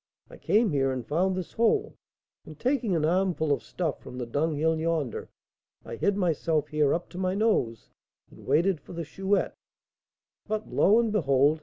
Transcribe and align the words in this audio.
I 0.31 0.37
came 0.37 0.71
here 0.71 0.91
and 0.91 1.05
found 1.07 1.35
this 1.35 1.51
hole, 1.53 1.93
and, 2.43 2.59
taking 2.59 2.95
an 2.95 3.05
armful 3.05 3.51
of 3.51 3.61
stuff 3.61 4.01
from 4.01 4.17
the 4.17 4.25
dunghill 4.25 4.79
yonder, 4.79 5.29
I 5.85 5.95
hid 5.95 6.17
myself 6.17 6.69
here 6.69 6.91
up 6.91 7.07
to 7.09 7.19
my 7.19 7.35
nose, 7.35 7.91
and 8.31 8.47
waited 8.47 8.81
for 8.81 8.93
the 8.93 9.05
Chouette. 9.05 9.53
But, 10.47 10.67
lo 10.73 10.99
and 10.99 11.11
behold! 11.11 11.59